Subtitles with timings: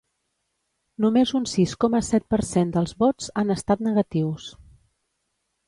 [1.05, 4.51] Només un sis coma set per cent dels vots han estat negatius.